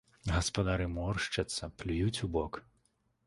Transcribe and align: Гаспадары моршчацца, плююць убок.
Гаспадары 0.35 0.87
моршчацца, 0.93 1.69
плююць 1.81 2.19
убок. 2.29 2.59